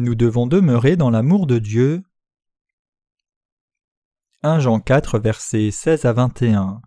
Nous 0.00 0.14
devons 0.14 0.46
demeurer 0.46 0.94
dans 0.94 1.10
l'amour 1.10 1.48
de 1.48 1.58
Dieu. 1.58 2.04
1 4.44 4.60
Jean 4.60 4.78
4 4.78 5.18
versets 5.18 5.72
16 5.72 6.04
à 6.04 6.12
21 6.12 6.80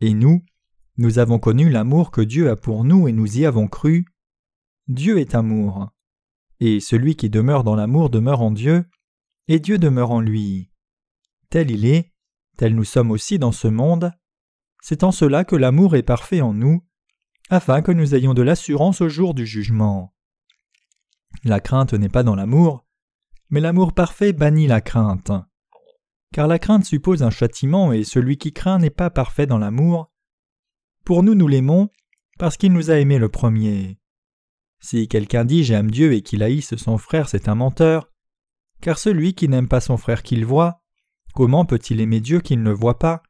Et 0.00 0.12
nous, 0.12 0.44
nous 0.96 1.20
avons 1.20 1.38
connu 1.38 1.70
l'amour 1.70 2.10
que 2.10 2.20
Dieu 2.20 2.50
a 2.50 2.56
pour 2.56 2.82
nous 2.82 3.06
et 3.06 3.12
nous 3.12 3.38
y 3.38 3.46
avons 3.46 3.68
cru. 3.68 4.06
Dieu 4.88 5.20
est 5.20 5.36
amour. 5.36 5.92
Et 6.58 6.80
celui 6.80 7.14
qui 7.14 7.30
demeure 7.30 7.62
dans 7.62 7.76
l'amour 7.76 8.10
demeure 8.10 8.42
en 8.42 8.50
Dieu, 8.50 8.84
et 9.46 9.60
Dieu 9.60 9.78
demeure 9.78 10.10
en 10.10 10.20
lui. 10.20 10.72
Tel 11.48 11.70
il 11.70 11.86
est, 11.86 12.12
tel 12.56 12.74
nous 12.74 12.82
sommes 12.82 13.12
aussi 13.12 13.38
dans 13.38 13.52
ce 13.52 13.68
monde. 13.68 14.10
C'est 14.82 15.04
en 15.04 15.12
cela 15.12 15.44
que 15.44 15.54
l'amour 15.54 15.94
est 15.94 16.02
parfait 16.02 16.40
en 16.40 16.54
nous, 16.54 16.84
afin 17.50 17.82
que 17.82 17.92
nous 17.92 18.16
ayons 18.16 18.34
de 18.34 18.42
l'assurance 18.42 19.00
au 19.00 19.08
jour 19.08 19.32
du 19.32 19.46
jugement. 19.46 20.13
La 21.42 21.60
crainte 21.60 21.94
n'est 21.94 22.08
pas 22.08 22.22
dans 22.22 22.36
l'amour, 22.36 22.84
mais 23.50 23.60
l'amour 23.60 23.92
parfait 23.92 24.32
bannit 24.32 24.66
la 24.66 24.80
crainte. 24.80 25.32
Car 26.32 26.46
la 26.46 26.58
crainte 26.58 26.84
suppose 26.84 27.22
un 27.22 27.30
châtiment 27.30 27.92
et 27.92 28.04
celui 28.04 28.38
qui 28.38 28.52
craint 28.52 28.78
n'est 28.78 28.90
pas 28.90 29.10
parfait 29.10 29.46
dans 29.46 29.58
l'amour. 29.58 30.10
Pour 31.04 31.22
nous, 31.22 31.34
nous 31.34 31.48
l'aimons 31.48 31.90
parce 32.38 32.56
qu'il 32.56 32.72
nous 32.72 32.90
a 32.90 32.98
aimés 32.98 33.18
le 33.18 33.28
premier. 33.28 33.98
Si 34.80 35.08
quelqu'un 35.08 35.44
dit 35.44 35.64
j'aime 35.64 35.90
Dieu 35.90 36.12
et 36.12 36.22
qu'il 36.22 36.42
haïsse 36.42 36.76
son 36.76 36.98
frère, 36.98 37.28
c'est 37.28 37.48
un 37.48 37.54
menteur. 37.54 38.10
Car 38.80 38.98
celui 38.98 39.34
qui 39.34 39.48
n'aime 39.48 39.68
pas 39.68 39.80
son 39.80 39.96
frère 39.96 40.22
qu'il 40.22 40.44
voit, 40.44 40.82
comment 41.34 41.64
peut-il 41.64 42.00
aimer 42.00 42.20
Dieu 42.20 42.40
qu'il 42.40 42.62
ne 42.62 42.72
voit 42.72 42.98
pas? 42.98 43.22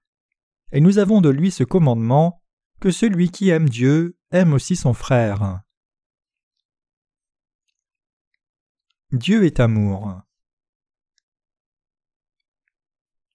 Et 0.72 0.80
nous 0.80 0.98
avons 0.98 1.20
de 1.20 1.28
lui 1.28 1.50
ce 1.50 1.62
commandement 1.62 2.42
que 2.80 2.90
celui 2.90 3.30
qui 3.30 3.50
aime 3.50 3.68
Dieu 3.68 4.16
aime 4.32 4.52
aussi 4.52 4.76
son 4.76 4.94
frère. 4.94 5.60
Dieu 9.14 9.44
est 9.44 9.60
amour. 9.60 10.22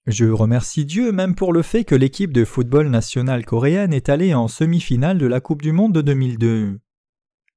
Je 0.06 0.26
remercie 0.26 0.84
Dieu 0.84 1.10
même 1.10 1.34
pour 1.34 1.54
le 1.54 1.62
fait 1.62 1.84
que 1.84 1.94
l'équipe 1.94 2.34
de 2.34 2.44
football 2.44 2.90
nationale 2.90 3.46
coréenne 3.46 3.94
est 3.94 4.10
allée 4.10 4.34
en 4.34 4.46
semi-finale 4.46 5.16
de 5.16 5.24
la 5.24 5.40
Coupe 5.40 5.62
du 5.62 5.72
Monde 5.72 5.94
de 5.94 6.02
2002. 6.02 6.80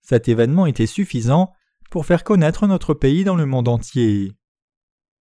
Cet 0.01 0.29
événement 0.29 0.67
était 0.67 0.85
suffisant 0.85 1.51
pour 1.91 2.05
faire 2.05 2.23
connaître 2.23 2.65
notre 2.65 2.93
pays 2.93 3.25
dans 3.25 3.35
le 3.35 3.45
monde 3.45 3.67
entier. 3.67 4.31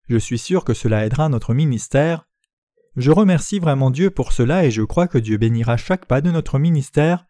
Je 0.07 0.15
suis 0.15 0.39
sûr 0.39 0.63
que 0.63 0.73
cela 0.73 1.05
aidera 1.05 1.27
notre 1.27 1.53
ministère. 1.53 2.29
Je 2.95 3.11
remercie 3.11 3.59
vraiment 3.59 3.91
Dieu 3.91 4.11
pour 4.11 4.31
cela 4.31 4.63
et 4.63 4.71
je 4.71 4.81
crois 4.81 5.09
que 5.09 5.17
Dieu 5.17 5.35
bénira 5.35 5.75
chaque 5.75 6.05
pas 6.05 6.21
de 6.21 6.31
notre 6.31 6.57
ministère 6.57 7.25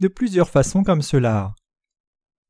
de 0.00 0.08
plusieurs 0.08 0.50
façons 0.50 0.84
comme 0.84 1.00
cela. 1.00 1.54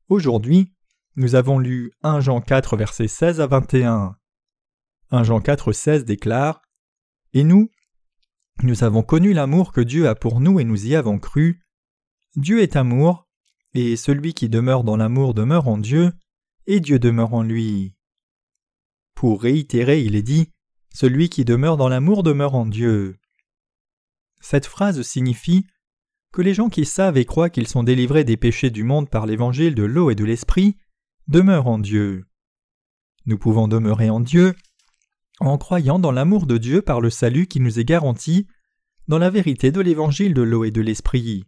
Aujourd'hui, 0.09 0.74
nous 1.15 1.35
avons 1.35 1.59
lu 1.59 1.93
1 2.03 2.19
Jean 2.19 2.41
4 2.41 2.75
versets 2.75 3.07
16 3.07 3.39
à 3.39 3.47
21. 3.47 4.17
1 5.11 5.23
Jean 5.23 5.39
4 5.39 5.71
16 5.71 6.03
déclare 6.03 6.61
Et 7.33 7.43
nous, 7.43 7.69
nous 8.63 8.83
avons 8.83 9.01
connu 9.01 9.31
l'amour 9.31 9.71
que 9.71 9.81
Dieu 9.81 10.09
a 10.09 10.15
pour 10.15 10.41
nous 10.41 10.59
et 10.59 10.65
nous 10.65 10.87
y 10.87 10.95
avons 10.95 11.19
cru. 11.19 11.61
Dieu 12.35 12.61
est 12.61 12.75
amour, 12.75 13.29
et 13.73 13.95
celui 13.95 14.33
qui 14.33 14.49
demeure 14.49 14.83
dans 14.83 14.97
l'amour 14.97 15.33
demeure 15.33 15.69
en 15.69 15.77
Dieu, 15.77 16.11
et 16.67 16.81
Dieu 16.81 16.99
demeure 16.99 17.33
en 17.33 17.43
lui. 17.43 17.95
Pour 19.13 19.41
réitérer, 19.41 20.01
il 20.01 20.15
est 20.15 20.21
dit 20.21 20.51
Celui 20.93 21.29
qui 21.29 21.45
demeure 21.45 21.77
dans 21.77 21.87
l'amour 21.87 22.23
demeure 22.23 22.55
en 22.55 22.65
Dieu. 22.65 23.17
Cette 24.41 24.65
phrase 24.65 25.01
signifie 25.01 25.65
que 26.33 26.41
les 26.41 26.53
gens 26.53 26.67
qui 26.67 26.83
savent 26.83 27.17
et 27.17 27.23
croient 27.23 27.49
qu'ils 27.49 27.67
sont 27.67 27.83
délivrés 27.83 28.25
des 28.25 28.35
péchés 28.35 28.69
du 28.69 28.83
monde 28.83 29.09
par 29.09 29.25
l'évangile 29.25 29.75
de 29.75 29.83
l'eau 29.83 30.11
et 30.11 30.15
de 30.15 30.25
l'esprit 30.25 30.75
demeurent 31.27 31.67
en 31.67 31.79
Dieu. 31.79 32.25
Nous 33.25 33.37
pouvons 33.37 33.67
demeurer 33.67 34.09
en 34.09 34.19
Dieu 34.19 34.53
en 35.39 35.57
croyant 35.57 35.99
dans 35.99 36.11
l'amour 36.11 36.45
de 36.45 36.57
Dieu 36.57 36.81
par 36.81 37.01
le 37.01 37.09
salut 37.09 37.47
qui 37.47 37.59
nous 37.59 37.79
est 37.79 37.85
garanti 37.85 38.47
dans 39.07 39.17
la 39.17 39.29
vérité 39.29 39.71
de 39.71 39.81
l'évangile 39.81 40.33
de 40.33 40.41
l'eau 40.41 40.63
et 40.63 40.71
de 40.71 40.81
l'esprit. 40.81 41.45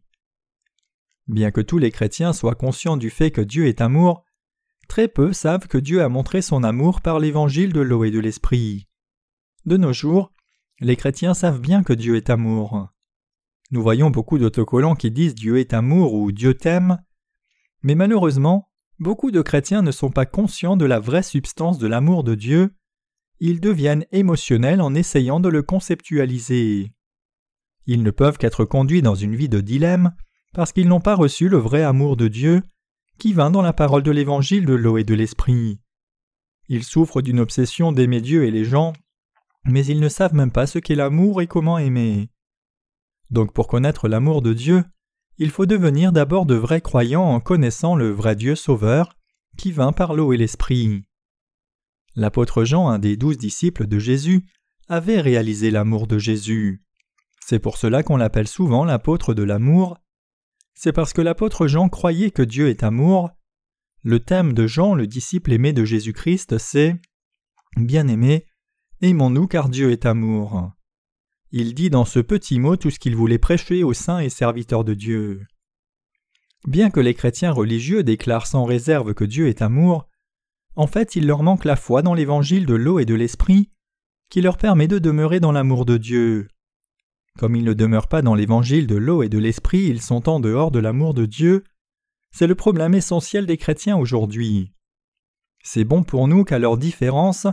Bien 1.27 1.51
que 1.51 1.61
tous 1.61 1.77
les 1.77 1.91
chrétiens 1.91 2.33
soient 2.33 2.55
conscients 2.55 2.97
du 2.97 3.09
fait 3.09 3.31
que 3.31 3.41
Dieu 3.41 3.67
est 3.67 3.81
amour, 3.81 4.23
très 4.87 5.07
peu 5.07 5.33
savent 5.33 5.67
que 5.67 5.77
Dieu 5.77 6.01
a 6.01 6.09
montré 6.09 6.41
son 6.41 6.63
amour 6.63 7.01
par 7.01 7.19
l'évangile 7.19 7.73
de 7.73 7.81
l'eau 7.81 8.03
et 8.03 8.11
de 8.11 8.19
l'esprit. 8.19 8.87
De 9.65 9.77
nos 9.77 9.93
jours, 9.93 10.33
les 10.79 10.95
chrétiens 10.95 11.33
savent 11.33 11.59
bien 11.59 11.83
que 11.83 11.93
Dieu 11.93 12.15
est 12.15 12.29
amour. 12.29 12.89
Nous 13.71 13.81
voyons 13.81 14.09
beaucoup 14.09 14.37
d'autocollants 14.37 14.95
qui 14.95 15.11
disent 15.11 15.35
Dieu 15.35 15.57
est 15.57 15.73
amour 15.73 16.13
ou 16.13 16.31
Dieu 16.31 16.53
t'aime, 16.53 17.03
mais 17.81 17.95
malheureusement, 17.95 18.66
beaucoup 18.99 19.31
de 19.31 19.41
chrétiens 19.41 19.81
ne 19.81 19.91
sont 19.91 20.09
pas 20.09 20.25
conscients 20.25 20.77
de 20.77 20.85
la 20.85 20.99
vraie 20.99 21.23
substance 21.23 21.77
de 21.77 21.87
l'amour 21.87 22.23
de 22.23 22.35
Dieu, 22.35 22.73
ils 23.39 23.61
deviennent 23.61 24.05
émotionnels 24.11 24.81
en 24.81 24.95
essayant 24.95 25.39
de 25.39 25.49
le 25.49 25.61
conceptualiser. 25.61 26.91
Ils 27.85 28.03
ne 28.03 28.11
peuvent 28.11 28.37
qu'être 28.37 28.65
conduits 28.65 29.01
dans 29.01 29.15
une 29.15 29.35
vie 29.35 29.49
de 29.49 29.61
dilemme 29.61 30.15
parce 30.53 30.71
qu'ils 30.71 30.87
n'ont 30.87 31.01
pas 31.01 31.15
reçu 31.15 31.49
le 31.49 31.57
vrai 31.57 31.83
amour 31.83 32.17
de 32.17 32.27
Dieu 32.27 32.63
qui 33.19 33.33
vint 33.33 33.51
dans 33.51 33.61
la 33.61 33.73
parole 33.73 34.03
de 34.03 34.11
l'évangile 34.11 34.65
de 34.65 34.73
l'eau 34.73 34.97
et 34.97 35.03
de 35.03 35.13
l'esprit. 35.13 35.79
Ils 36.67 36.83
souffrent 36.83 37.21
d'une 37.21 37.39
obsession 37.39 37.91
d'aimer 37.91 38.21
Dieu 38.21 38.45
et 38.45 38.51
les 38.51 38.65
gens, 38.65 38.93
mais 39.65 39.85
ils 39.85 39.99
ne 39.99 40.09
savent 40.09 40.33
même 40.33 40.51
pas 40.51 40.67
ce 40.67 40.79
qu'est 40.79 40.95
l'amour 40.95 41.41
et 41.41 41.47
comment 41.47 41.77
aimer. 41.77 42.29
Donc 43.29 43.53
pour 43.53 43.67
connaître 43.67 44.07
l'amour 44.07 44.41
de 44.41 44.53
Dieu, 44.53 44.83
il 45.37 45.51
faut 45.51 45.65
devenir 45.65 46.11
d'abord 46.11 46.45
de 46.45 46.55
vrais 46.55 46.81
croyants 46.81 47.23
en 47.23 47.39
connaissant 47.39 47.95
le 47.95 48.11
vrai 48.11 48.35
Dieu 48.35 48.55
sauveur 48.55 49.15
qui 49.57 49.71
vint 49.71 49.91
par 49.91 50.13
l'eau 50.13 50.33
et 50.33 50.37
l'esprit. 50.37 51.03
L'apôtre 52.15 52.63
Jean, 52.63 52.89
un 52.89 52.99
des 52.99 53.17
douze 53.17 53.37
disciples 53.37 53.87
de 53.87 53.99
Jésus, 53.99 54.45
avait 54.87 55.21
réalisé 55.21 55.69
l'amour 55.71 56.07
de 56.07 56.17
Jésus. 56.17 56.83
C'est 57.45 57.59
pour 57.59 57.77
cela 57.77 58.03
qu'on 58.03 58.17
l'appelle 58.17 58.47
souvent 58.47 58.85
l'apôtre 58.85 59.33
de 59.33 59.43
l'amour, 59.43 59.97
c'est 60.79 60.93
parce 60.93 61.11
que 61.11 61.21
l'apôtre 61.21 61.65
Jean 61.65 61.89
croyait 61.89 62.29
que 62.29 62.43
Dieu 62.43 62.69
est 62.69 62.83
amour. 62.83 63.31
Le 64.03 64.19
thème 64.19 64.53
de 64.53 64.67
Jean, 64.67 64.93
le 64.93 65.07
disciple 65.07 65.51
aimé 65.51 65.73
de 65.73 65.83
Jésus-Christ, 65.83 66.59
c'est 66.59 66.95
Bien-aimé, 67.75 68.45
aimons-nous 69.01 69.47
car 69.47 69.69
Dieu 69.69 69.91
est 69.91 70.05
amour. 70.05 70.71
Il 71.51 71.73
dit 71.73 71.89
dans 71.89 72.05
ce 72.05 72.19
petit 72.19 72.59
mot 72.59 72.75
tout 72.75 72.89
ce 72.89 72.99
qu'il 72.99 73.15
voulait 73.15 73.37
prêcher 73.37 73.83
aux 73.83 73.93
saints 73.93 74.19
et 74.19 74.29
serviteurs 74.29 74.83
de 74.83 74.93
Dieu. 74.93 75.45
Bien 76.67 76.89
que 76.89 76.99
les 76.99 77.13
chrétiens 77.13 77.51
religieux 77.51 78.03
déclarent 78.03 78.47
sans 78.47 78.65
réserve 78.65 79.13
que 79.13 79.23
Dieu 79.23 79.47
est 79.47 79.61
amour, 79.61 80.09
en 80.75 80.87
fait 80.87 81.15
il 81.15 81.25
leur 81.25 81.43
manque 81.43 81.65
la 81.65 81.75
foi 81.75 82.01
dans 82.01 82.13
l'évangile 82.13 82.65
de 82.65 82.75
l'eau 82.75 82.99
et 82.99 83.05
de 83.05 83.15
l'esprit 83.15 83.69
qui 84.29 84.41
leur 84.41 84.57
permet 84.57 84.87
de 84.87 84.99
demeurer 84.99 85.39
dans 85.39 85.53
l'amour 85.53 85.85
de 85.85 85.97
Dieu. 85.97 86.49
Comme 87.37 87.55
ils 87.55 87.63
ne 87.63 87.73
demeurent 87.73 88.09
pas 88.09 88.21
dans 88.21 88.35
l'évangile 88.35 88.87
de 88.87 88.95
l'eau 88.95 89.23
et 89.23 89.29
de 89.29 89.37
l'esprit, 89.37 89.85
ils 89.85 90.01
sont 90.01 90.27
en 90.27 90.39
dehors 90.39 90.71
de 90.71 90.79
l'amour 90.79 91.13
de 91.13 91.25
Dieu. 91.25 91.63
C'est 92.31 92.47
le 92.47 92.55
problème 92.55 92.93
essentiel 92.93 93.45
des 93.45 93.57
chrétiens 93.57 93.95
aujourd'hui. 93.95 94.73
C'est 95.63 95.85
bon 95.85 96.03
pour 96.03 96.27
nous 96.27 96.43
qu'à 96.43 96.59
leur 96.59 96.77
différence, 96.77 97.47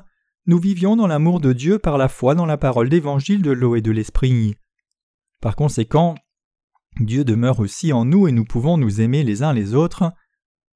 nous 0.46 0.58
vivions 0.58 0.96
dans 0.96 1.06
l'amour 1.06 1.40
de 1.40 1.52
Dieu 1.52 1.78
par 1.78 1.96
la 1.96 2.08
foi 2.08 2.34
dans 2.34 2.46
la 2.46 2.58
parole 2.58 2.88
d'évangile 2.88 3.42
de 3.42 3.50
l'eau 3.50 3.76
et 3.76 3.80
de 3.82 3.90
l'esprit. 3.90 4.56
Par 5.40 5.56
conséquent, 5.56 6.14
Dieu 7.00 7.24
demeure 7.24 7.60
aussi 7.60 7.92
en 7.92 8.04
nous 8.04 8.28
et 8.28 8.32
nous 8.32 8.44
pouvons 8.44 8.76
nous 8.76 9.00
aimer 9.00 9.24
les 9.24 9.42
uns 9.42 9.52
les 9.52 9.74
autres. 9.74 10.12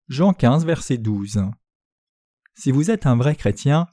Jean 0.09 0.33
15, 0.33 0.65
verset 0.65 0.99
12. 0.99 1.43
Si 2.55 2.73
vous 2.73 2.91
êtes 2.91 3.07
un 3.07 3.17
vrai 3.17 3.37
chrétien, 3.37 3.87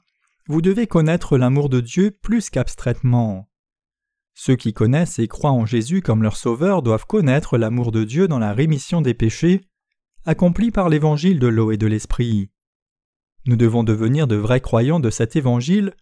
vous 0.48 0.62
devez 0.62 0.86
connaître 0.86 1.36
l'amour 1.36 1.68
de 1.68 1.80
Dieu 1.80 2.10
plus 2.10 2.50
qu'abstraitement. 2.50 3.48
Ceux 4.34 4.56
qui 4.56 4.72
connaissent 4.72 5.18
et 5.18 5.28
croient 5.28 5.50
en 5.50 5.66
Jésus 5.66 6.02
comme 6.02 6.22
leur 6.22 6.36
Sauveur 6.36 6.82
doivent 6.82 7.06
connaître 7.06 7.58
l'amour 7.58 7.92
de 7.92 8.04
Dieu 8.04 8.28
dans 8.28 8.38
la 8.38 8.52
rémission 8.52 9.00
des 9.00 9.14
péchés, 9.14 9.68
accompli 10.24 10.70
par 10.70 10.88
l'évangile 10.88 11.38
de 11.38 11.46
l'eau 11.46 11.70
et 11.70 11.76
de 11.76 11.86
l'esprit. 11.86 12.50
Nous 13.46 13.56
devons 13.56 13.84
devenir 13.84 14.26
de 14.26 14.36
vrais 14.36 14.60
croyants 14.60 15.00
de 15.00 15.10
cet 15.10 15.36
évangile 15.36 15.94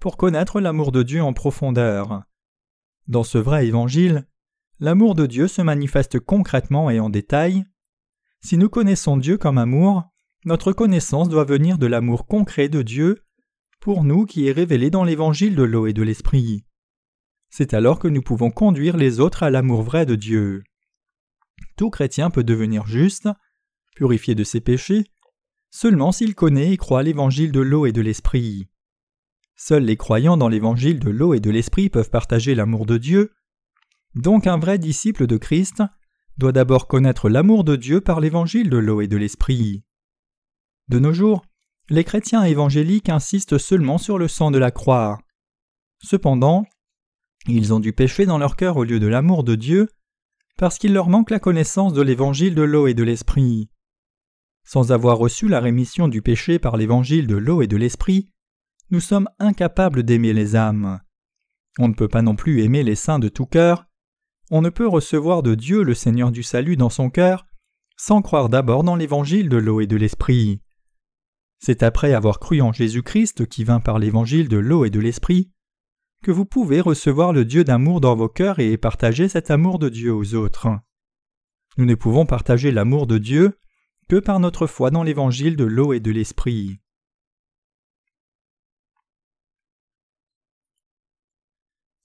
pour 0.00 0.16
connaître 0.16 0.60
l'amour 0.60 0.92
de 0.92 1.02
Dieu 1.02 1.22
en 1.22 1.32
profondeur. 1.32 2.22
Dans 3.08 3.24
ce 3.24 3.38
vrai 3.38 3.66
évangile, 3.66 4.26
l'amour 4.78 5.14
de 5.14 5.26
Dieu 5.26 5.48
se 5.48 5.62
manifeste 5.62 6.20
concrètement 6.20 6.90
et 6.90 7.00
en 7.00 7.10
détail. 7.10 7.64
Si 8.42 8.56
nous 8.56 8.68
connaissons 8.68 9.16
Dieu 9.16 9.38
comme 9.38 9.58
amour, 9.58 10.04
notre 10.44 10.72
connaissance 10.72 11.28
doit 11.28 11.44
venir 11.44 11.78
de 11.78 11.86
l'amour 11.86 12.26
concret 12.26 12.68
de 12.68 12.82
Dieu 12.82 13.24
pour 13.80 14.04
nous 14.04 14.26
qui 14.26 14.46
est 14.46 14.52
révélé 14.52 14.90
dans 14.90 15.04
l'évangile 15.04 15.56
de 15.56 15.62
l'eau 15.62 15.86
et 15.86 15.92
de 15.92 16.02
l'esprit 16.02 16.64
c'est 17.50 17.74
alors 17.74 17.98
que 17.98 18.08
nous 18.08 18.22
pouvons 18.22 18.50
conduire 18.50 18.96
les 18.96 19.20
autres 19.20 19.42
à 19.42 19.50
l'amour 19.50 19.82
vrai 19.82 20.06
de 20.06 20.14
Dieu. 20.14 20.62
Tout 21.76 21.90
chrétien 21.90 22.30
peut 22.30 22.44
devenir 22.44 22.86
juste, 22.86 23.28
purifié 23.96 24.34
de 24.34 24.44
ses 24.44 24.60
péchés, 24.60 25.04
seulement 25.70 26.12
s'il 26.12 26.34
connaît 26.34 26.72
et 26.72 26.76
croit 26.76 27.02
l'évangile 27.02 27.52
de 27.52 27.60
l'eau 27.60 27.86
et 27.86 27.92
de 27.92 28.00
l'esprit. 28.00 28.68
Seuls 29.56 29.84
les 29.84 29.96
croyants 29.96 30.36
dans 30.36 30.48
l'évangile 30.48 31.00
de 31.00 31.10
l'eau 31.10 31.34
et 31.34 31.40
de 31.40 31.50
l'esprit 31.50 31.90
peuvent 31.90 32.10
partager 32.10 32.54
l'amour 32.54 32.86
de 32.86 32.98
Dieu. 32.98 33.32
Donc 34.14 34.46
un 34.46 34.58
vrai 34.58 34.78
disciple 34.78 35.26
de 35.26 35.36
Christ 35.36 35.82
doit 36.38 36.52
d'abord 36.52 36.88
connaître 36.88 37.28
l'amour 37.28 37.64
de 37.64 37.76
Dieu 37.76 38.00
par 38.00 38.20
l'évangile 38.20 38.70
de 38.70 38.78
l'eau 38.78 39.00
et 39.00 39.06
de 39.06 39.16
l'esprit. 39.16 39.84
De 40.88 40.98
nos 40.98 41.12
jours, 41.12 41.44
les 41.90 42.04
chrétiens 42.04 42.44
évangéliques 42.44 43.08
insistent 43.08 43.58
seulement 43.58 43.98
sur 43.98 44.16
le 44.16 44.28
sang 44.28 44.50
de 44.50 44.58
la 44.58 44.70
croix. 44.70 45.18
Cependant, 46.02 46.64
ils 47.46 47.72
ont 47.74 47.80
du 47.80 47.92
péché 47.92 48.26
dans 48.26 48.38
leur 48.38 48.56
cœur 48.56 48.76
au 48.76 48.84
lieu 48.84 48.98
de 48.98 49.06
l'amour 49.06 49.44
de 49.44 49.54
Dieu, 49.54 49.88
parce 50.56 50.78
qu'il 50.78 50.92
leur 50.92 51.08
manque 51.08 51.30
la 51.30 51.38
connaissance 51.38 51.92
de 51.92 52.02
l'évangile 52.02 52.54
de 52.54 52.62
l'eau 52.62 52.86
et 52.86 52.94
de 52.94 53.02
l'esprit. 53.02 53.70
Sans 54.72 54.92
avoir 54.92 55.18
reçu 55.18 55.48
la 55.48 55.58
rémission 55.58 56.06
du 56.06 56.22
péché 56.22 56.60
par 56.60 56.76
l'évangile 56.76 57.26
de 57.26 57.34
l'eau 57.34 57.60
et 57.60 57.66
de 57.66 57.76
l'esprit, 57.76 58.30
nous 58.92 59.00
sommes 59.00 59.28
incapables 59.40 60.04
d'aimer 60.04 60.32
les 60.32 60.54
âmes. 60.54 61.00
On 61.80 61.88
ne 61.88 61.94
peut 61.94 62.06
pas 62.06 62.22
non 62.22 62.36
plus 62.36 62.62
aimer 62.62 62.84
les 62.84 62.94
saints 62.94 63.18
de 63.18 63.28
tout 63.28 63.46
cœur. 63.46 63.88
On 64.48 64.62
ne 64.62 64.68
peut 64.68 64.86
recevoir 64.86 65.42
de 65.42 65.56
Dieu 65.56 65.82
le 65.82 65.94
Seigneur 65.94 66.30
du 66.30 66.44
salut 66.44 66.76
dans 66.76 66.88
son 66.88 67.10
cœur 67.10 67.48
sans 67.96 68.22
croire 68.22 68.48
d'abord 68.48 68.84
dans 68.84 68.94
l'évangile 68.94 69.48
de 69.48 69.56
l'eau 69.56 69.80
et 69.80 69.88
de 69.88 69.96
l'esprit. 69.96 70.62
C'est 71.58 71.82
après 71.82 72.14
avoir 72.14 72.38
cru 72.38 72.60
en 72.60 72.72
Jésus-Christ 72.72 73.48
qui 73.48 73.64
vint 73.64 73.80
par 73.80 73.98
l'évangile 73.98 74.48
de 74.48 74.58
l'eau 74.58 74.84
et 74.84 74.90
de 74.90 75.00
l'esprit 75.00 75.50
que 76.22 76.30
vous 76.30 76.46
pouvez 76.46 76.80
recevoir 76.80 77.32
le 77.32 77.44
Dieu 77.44 77.64
d'amour 77.64 78.00
dans 78.00 78.14
vos 78.14 78.28
cœurs 78.28 78.60
et 78.60 78.76
partager 78.76 79.28
cet 79.28 79.50
amour 79.50 79.80
de 79.80 79.88
Dieu 79.88 80.14
aux 80.14 80.36
autres. 80.36 80.68
Nous 81.76 81.86
ne 81.86 81.96
pouvons 81.96 82.24
partager 82.24 82.70
l'amour 82.70 83.08
de 83.08 83.18
Dieu 83.18 83.56
par 84.18 84.40
notre 84.40 84.66
foi 84.66 84.90
dans 84.90 85.04
l'évangile 85.04 85.56
de 85.56 85.64
l'eau 85.64 85.92
et 85.92 86.00
de 86.00 86.10
l'esprit. 86.10 86.80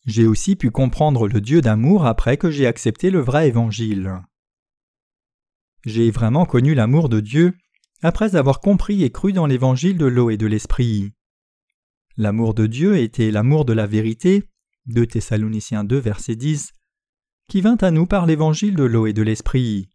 J'ai 0.06 0.28
aussi 0.28 0.56
pu 0.56 0.69
comprendre 0.69 1.28
le 1.28 1.42
Dieu 1.42 1.62
d'amour 1.62 2.06
après 2.06 2.38
que 2.38 2.52
j'ai 2.52 2.68
accepté 2.68 3.10
le 3.10 3.19
vrai 3.19 3.48
évangile. 3.48 4.22
J'ai 5.84 6.12
vraiment 6.12 6.46
connu 6.46 6.75
l'amour 6.75 7.10
de 7.10 7.19
Dieu 7.19 7.57
après 8.04 8.36
avoir 8.36 8.60
compris 8.60 9.04
et 9.04 9.12
cru 9.12 9.34
dans 9.34 9.48
l'évangile 9.48 9.98
de 9.98 10.06
l'eau 10.06 10.30
et 10.30 10.38
de 10.38 10.46
l'esprit. 10.46 11.13
L'amour 12.18 12.54
de 12.54 12.68
Dieu 12.68 12.98
était 12.98 13.31
l'amour 13.31 13.66
de 13.66 13.74
la 13.74 13.88
vérité, 13.88 14.44
2 14.86 15.08
Thessaloniciens 15.08 15.84
2 15.84 15.98
verset 15.98 16.36
10, 16.36 16.72
qui 17.48 17.62
vint 17.62 17.78
à 17.78 17.90
nous 17.90 18.06
par 18.06 18.28
l'évangile 18.28 18.75
de 18.75 18.84
l'eau 18.84 19.08
et 19.08 19.13
de 19.13 19.24
l'esprit. 19.24 19.90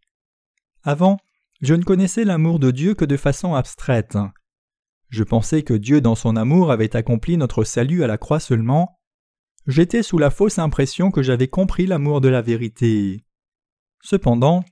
Avant, 0.82 1.18
je 1.60 1.74
ne 1.74 1.82
connaissais 1.82 2.24
l'amour 2.24 2.58
de 2.58 2.70
Dieu 2.70 2.94
que 2.94 3.04
de 3.04 3.16
façon 3.16 3.54
abstraite. 3.54 4.16
Je 5.10 5.24
pensais 5.24 5.62
que 5.62 5.74
Dieu 5.74 6.00
dans 6.00 6.14
son 6.14 6.36
amour 6.36 6.70
avait 6.70 6.96
accompli 6.96 7.36
notre 7.36 7.64
salut 7.64 8.02
à 8.02 8.06
la 8.06 8.16
croix 8.16 8.40
seulement. 8.40 8.98
J'étais 9.66 10.02
sous 10.02 10.18
la 10.18 10.30
fausse 10.30 10.58
impression 10.58 11.10
que 11.10 11.22
j'avais 11.22 11.48
compris 11.48 11.86
l'amour 11.86 12.20
de 12.20 12.28
la 12.28 12.42
vérité. 12.42 13.24
Cependant, 14.02 14.64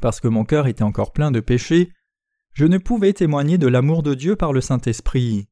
parce 0.00 0.20
que 0.20 0.28
mon 0.28 0.44
cœur 0.44 0.66
était 0.66 0.84
encore 0.84 1.12
plein 1.12 1.30
de 1.30 1.40
péchés, 1.40 1.90
je 2.52 2.66
ne 2.66 2.78
pouvais 2.78 3.12
témoigner 3.12 3.58
de 3.58 3.66
l'amour 3.66 4.04
de 4.04 4.14
Dieu 4.14 4.36
par 4.36 4.52
le 4.52 4.60
Saint-Esprit. 4.60 5.48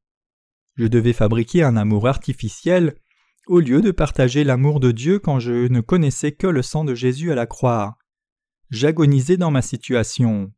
Je 0.75 0.87
devais 0.87 1.13
fabriquer 1.13 1.63
un 1.63 1.75
amour 1.75 2.07
artificiel 2.07 2.95
au 3.47 3.59
lieu 3.59 3.81
de 3.81 3.91
partager 3.91 4.45
l'amour 4.45 4.79
de 4.79 4.91
Dieu 4.91 5.19
quand 5.19 5.39
je 5.39 5.67
ne 5.67 5.81
connaissais 5.81 6.31
que 6.31 6.47
le 6.47 6.61
sang 6.61 6.85
de 6.85 6.95
Jésus 6.95 7.31
à 7.31 7.35
la 7.35 7.45
croix. 7.45 7.97
J'agonisais 8.73 9.37
dans 9.37 9.51
ma 9.51 9.61
situation. 9.61 10.51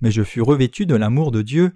Mais 0.00 0.10
je 0.10 0.22
fus 0.22 0.42
revêtu 0.42 0.86
de 0.86 0.94
l'amour 0.94 1.32
de 1.32 1.42
Dieu 1.42 1.72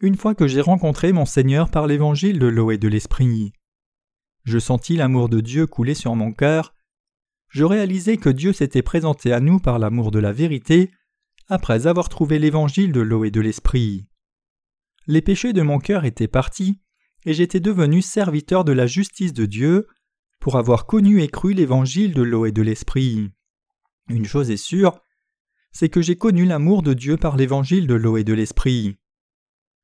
une 0.00 0.16
fois 0.16 0.34
que 0.34 0.46
j'ai 0.46 0.60
rencontré 0.60 1.12
mon 1.12 1.24
Seigneur 1.24 1.70
par 1.70 1.86
l'évangile 1.86 2.38
de 2.38 2.46
l'eau 2.46 2.70
et 2.70 2.78
de 2.78 2.88
l'esprit. 2.88 3.52
Je 4.44 4.58
sentis 4.58 4.96
l'amour 4.96 5.28
de 5.28 5.40
Dieu 5.40 5.66
couler 5.66 5.94
sur 5.94 6.16
mon 6.16 6.32
cœur. 6.32 6.74
Je 7.48 7.64
réalisai 7.64 8.16
que 8.16 8.28
Dieu 8.28 8.52
s'était 8.52 8.82
présenté 8.82 9.32
à 9.32 9.40
nous 9.40 9.60
par 9.60 9.78
l'amour 9.78 10.10
de 10.10 10.18
la 10.18 10.32
vérité 10.32 10.90
après 11.48 11.86
avoir 11.86 12.08
trouvé 12.08 12.38
l'évangile 12.38 12.92
de 12.92 13.00
l'eau 13.00 13.24
et 13.24 13.30
de 13.30 13.40
l'esprit 13.40 14.06
les 15.06 15.22
péchés 15.22 15.52
de 15.52 15.62
mon 15.62 15.78
cœur 15.78 16.04
étaient 16.04 16.28
partis, 16.28 16.80
et 17.24 17.34
j'étais 17.34 17.60
devenu 17.60 18.02
serviteur 18.02 18.64
de 18.64 18.72
la 18.72 18.86
justice 18.86 19.32
de 19.32 19.46
Dieu, 19.46 19.86
pour 20.40 20.56
avoir 20.56 20.86
connu 20.86 21.22
et 21.22 21.28
cru 21.28 21.52
l'évangile 21.52 22.14
de 22.14 22.22
l'eau 22.22 22.46
et 22.46 22.52
de 22.52 22.62
l'esprit. 22.62 23.30
Une 24.08 24.24
chose 24.24 24.50
est 24.50 24.56
sûre, 24.56 25.00
c'est 25.72 25.88
que 25.88 26.02
j'ai 26.02 26.16
connu 26.16 26.44
l'amour 26.44 26.82
de 26.82 26.94
Dieu 26.94 27.16
par 27.16 27.36
l'évangile 27.36 27.86
de 27.86 27.94
l'eau 27.94 28.16
et 28.16 28.24
de 28.24 28.34
l'esprit. 28.34 28.98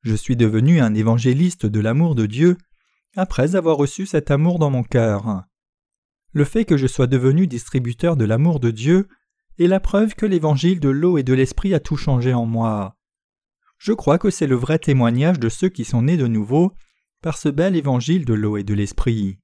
Je 0.03 0.15
suis 0.15 0.37
devenu 0.37 0.81
un 0.81 0.95
évangéliste 0.95 1.67
de 1.67 1.81
l'amour 1.81 2.15
de 2.15 2.27
Dieu 2.27 2.57
après 3.17 3.57
avoir 3.57 3.77
reçu 3.77 4.07
cet 4.07 4.31
amour 4.31 4.59
dans 4.59 4.71
mon 4.71 4.83
cœur. 4.83 5.45
Le 6.33 6.45
fait 6.45 6.65
que 6.65 6.77
je 6.77 6.87
sois 6.87 7.07
devenu 7.07 7.47
distributeur 7.47 8.17
de 8.17 8.25
l'amour 8.25 8.61
de 8.61 8.71
Dieu 8.71 9.09
est 9.59 9.67
la 9.67 9.81
preuve 9.81 10.15
que 10.15 10.27
l'évangile 10.27 10.79
de 10.79 10.91
l'eau 10.91 11.19
et 11.19 11.23
de 11.23 11.33
l'esprit 11.33 11.75
a 11.75 11.81
tout 11.81 11.97
changé 11.97 12.35
en 12.35 12.47
moi 12.47 12.99
je 13.79 13.93
crois 13.93 14.19
que 14.19 14.31
c'est 14.31 14.47
le 14.47 14.57
vrai 14.57 14.79
témoignage 14.79 15.39
de 15.39 15.49
ceux 15.49 15.69
qui 15.69 15.85
sont 15.85 16.03
nés 16.03 16.17
de 16.17 16.27
nouveau 16.27 16.73
par 17.23 17.39
ce 17.39 17.49
bel 17.49 17.77
évangile 17.77 18.25
de 18.25 18.35
l'eau 18.35 18.57
et 18.57 18.65
de 18.65 18.75
l'esprit. 18.75 19.39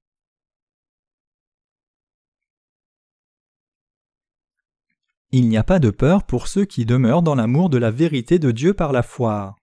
Il 5.37 5.49
n'y 5.49 5.57
a 5.57 5.65
pas 5.65 5.81
de 5.81 5.91
peur 5.91 6.23
pour 6.23 6.47
ceux 6.47 6.65
qui 6.65 6.87
demeurent 6.87 7.25
dans 7.25 7.35
l'amour 7.35 7.69
de 7.69 7.77
la 7.77 7.91
vérité 7.91 8.39
de 8.39 8.53
Dieu 8.53 8.73
par 8.73 8.93
la 8.93 9.03
foi. 9.03 9.57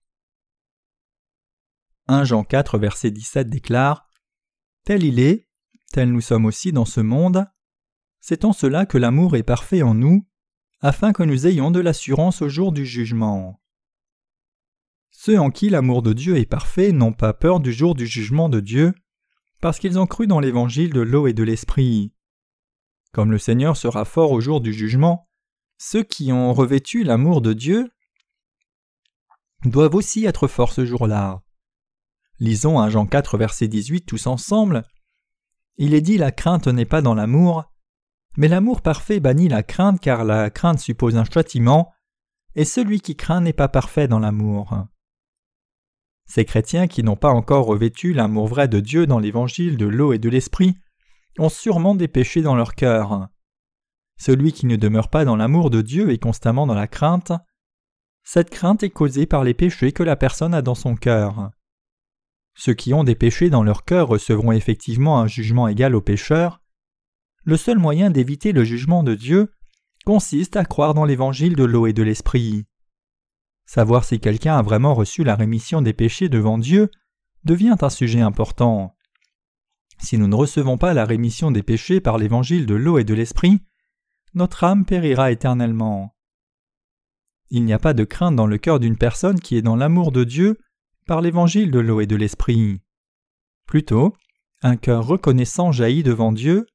1 2.09 2.25
Jean 2.25 2.43
4 2.43 2.77
verset 2.77 3.09
17 3.09 3.49
déclare 3.49 4.05
Tel 4.83 5.05
il 5.05 5.17
est, 5.17 5.47
tel 5.93 6.11
nous 6.11 6.19
sommes 6.19 6.43
aussi 6.43 6.73
dans 6.73 6.83
ce 6.83 6.99
monde, 6.99 7.47
c'est 8.19 8.43
en 8.43 8.51
cela 8.51 8.85
que 8.85 8.97
l'amour 8.97 9.37
est 9.37 9.43
parfait 9.43 9.81
en 9.81 9.93
nous, 9.93 10.27
afin 10.81 11.13
que 11.13 11.23
nous 11.23 11.47
ayons 11.47 11.71
de 11.71 11.79
l'assurance 11.79 12.41
au 12.41 12.49
jour 12.49 12.73
du 12.73 12.85
jugement. 12.85 13.61
Ceux 15.09 15.39
en 15.39 15.51
qui 15.51 15.69
l'amour 15.69 16.01
de 16.01 16.11
Dieu 16.11 16.35
est 16.35 16.45
parfait 16.45 16.91
n'ont 16.91 17.13
pas 17.13 17.31
peur 17.31 17.61
du 17.61 17.71
jour 17.71 17.95
du 17.95 18.07
jugement 18.07 18.49
de 18.49 18.59
Dieu, 18.59 18.93
parce 19.61 19.79
qu'ils 19.79 19.99
ont 19.99 20.05
cru 20.05 20.27
dans 20.27 20.41
l'évangile 20.41 20.91
de 20.91 20.99
l'eau 20.99 21.27
et 21.27 21.33
de 21.33 21.43
l'esprit. 21.43 22.11
Comme 23.13 23.31
le 23.31 23.37
Seigneur 23.37 23.77
sera 23.77 24.03
fort 24.03 24.33
au 24.33 24.41
jour 24.41 24.59
du 24.59 24.73
jugement, 24.73 25.29
ceux 25.83 26.03
qui 26.03 26.31
ont 26.31 26.53
revêtu 26.53 27.03
l'amour 27.03 27.41
de 27.41 27.53
Dieu 27.53 27.91
doivent 29.65 29.95
aussi 29.95 30.25
être 30.25 30.47
forts 30.47 30.73
ce 30.73 30.85
jour-là. 30.85 31.41
Lisons 32.39 32.79
un 32.79 32.87
Jean 32.91 33.07
4 33.07 33.35
verset 33.39 33.67
18 33.67 34.01
tous 34.01 34.27
ensemble. 34.27 34.83
Il 35.77 35.95
est 35.95 36.01
dit 36.01 36.19
la 36.19 36.31
crainte 36.31 36.67
n'est 36.67 36.85
pas 36.85 37.01
dans 37.01 37.15
l'amour, 37.15 37.63
mais 38.37 38.47
l'amour 38.47 38.81
parfait 38.81 39.19
bannit 39.19 39.47
la 39.47 39.63
crainte 39.63 39.99
car 39.99 40.23
la 40.23 40.51
crainte 40.51 40.77
suppose 40.77 41.17
un 41.17 41.25
châtiment, 41.25 41.91
et 42.53 42.63
celui 42.63 43.01
qui 43.01 43.15
craint 43.15 43.41
n'est 43.41 43.51
pas 43.51 43.67
parfait 43.67 44.07
dans 44.07 44.19
l'amour. 44.19 44.85
Ces 46.27 46.45
chrétiens 46.45 46.85
qui 46.85 47.01
n'ont 47.01 47.15
pas 47.15 47.31
encore 47.31 47.65
revêtu 47.65 48.13
l'amour 48.13 48.47
vrai 48.47 48.67
de 48.67 48.81
Dieu 48.81 49.07
dans 49.07 49.17
l'évangile 49.17 49.77
de 49.77 49.87
l'eau 49.87 50.13
et 50.13 50.19
de 50.19 50.29
l'esprit 50.29 50.75
ont 51.39 51.49
sûrement 51.49 51.95
des 51.95 52.07
péchés 52.07 52.43
dans 52.43 52.55
leur 52.55 52.75
cœur. 52.75 53.29
Celui 54.21 54.53
qui 54.53 54.67
ne 54.67 54.75
demeure 54.75 55.09
pas 55.09 55.25
dans 55.25 55.35
l'amour 55.35 55.71
de 55.71 55.81
Dieu 55.81 56.11
est 56.11 56.19
constamment 56.19 56.67
dans 56.67 56.75
la 56.75 56.85
crainte. 56.85 57.31
Cette 58.21 58.51
crainte 58.51 58.83
est 58.83 58.91
causée 58.91 59.25
par 59.25 59.43
les 59.43 59.55
péchés 59.55 59.93
que 59.93 60.03
la 60.03 60.15
personne 60.15 60.53
a 60.53 60.61
dans 60.61 60.75
son 60.75 60.95
cœur. 60.95 61.49
Ceux 62.53 62.75
qui 62.75 62.93
ont 62.93 63.03
des 63.03 63.15
péchés 63.15 63.49
dans 63.49 63.63
leur 63.63 63.83
cœur 63.83 64.07
recevront 64.07 64.51
effectivement 64.51 65.19
un 65.19 65.25
jugement 65.25 65.67
égal 65.67 65.95
aux 65.95 66.01
pécheurs. 66.01 66.61
Le 67.45 67.57
seul 67.57 67.79
moyen 67.79 68.11
d'éviter 68.11 68.51
le 68.51 68.63
jugement 68.63 69.01
de 69.01 69.15
Dieu 69.15 69.51
consiste 70.05 70.55
à 70.55 70.65
croire 70.65 70.93
dans 70.93 71.05
l'évangile 71.05 71.55
de 71.55 71.63
l'eau 71.63 71.87
et 71.87 71.93
de 71.93 72.03
l'esprit. 72.03 72.67
Savoir 73.65 74.03
si 74.03 74.19
quelqu'un 74.19 74.55
a 74.55 74.61
vraiment 74.61 74.93
reçu 74.93 75.23
la 75.23 75.33
rémission 75.33 75.81
des 75.81 75.93
péchés 75.93 76.29
devant 76.29 76.59
Dieu 76.59 76.91
devient 77.43 77.75
un 77.81 77.89
sujet 77.89 78.21
important. 78.21 78.95
Si 79.97 80.19
nous 80.19 80.27
ne 80.27 80.35
recevons 80.35 80.77
pas 80.77 80.93
la 80.93 81.05
rémission 81.05 81.49
des 81.49 81.63
péchés 81.63 82.01
par 82.01 82.19
l'évangile 82.19 82.67
de 82.67 82.75
l'eau 82.75 82.99
et 82.99 83.03
de 83.03 83.15
l'esprit, 83.15 83.61
notre 84.33 84.63
âme 84.63 84.85
périra 84.85 85.31
éternellement. 85.31 86.15
Il 87.49 87.65
n'y 87.65 87.73
a 87.73 87.79
pas 87.79 87.93
de 87.93 88.05
crainte 88.05 88.35
dans 88.35 88.47
le 88.47 88.57
cœur 88.57 88.79
d'une 88.79 88.97
personne 88.97 89.39
qui 89.39 89.57
est 89.57 89.61
dans 89.61 89.75
l'amour 89.75 90.11
de 90.11 90.23
Dieu 90.23 90.57
par 91.05 91.21
l'évangile 91.21 91.71
de 91.71 91.79
l'eau 91.79 91.99
et 91.99 92.07
de 92.07 92.15
l'esprit. 92.15 92.81
Plutôt, 93.67 94.13
un 94.61 94.77
cœur 94.77 95.05
reconnaissant 95.05 95.71
jaillit 95.71 96.03
devant 96.03 96.31
Dieu. 96.31 96.65